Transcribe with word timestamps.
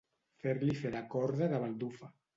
Fer-li 0.43 0.77
fer 0.79 0.93
de 0.95 1.03
corda 1.13 1.51
de 1.55 1.63
baldufa. 1.67 2.15